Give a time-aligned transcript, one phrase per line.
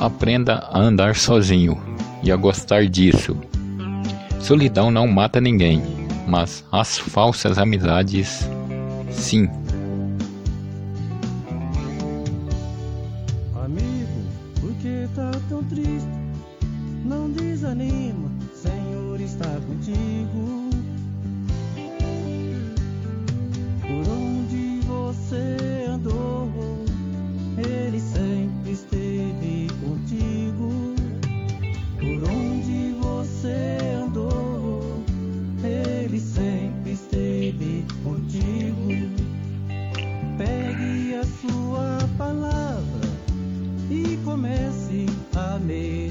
[0.00, 1.76] Aprenda a andar sozinho
[2.22, 3.36] e a gostar disso.
[4.40, 5.82] Solidão não mata ninguém,
[6.26, 8.48] mas as falsas amizades,
[9.10, 9.48] sim.
[13.56, 14.22] Amigo,
[14.60, 16.08] por que tá tão triste?
[17.04, 18.27] Não desanima.
[44.28, 46.07] comece a me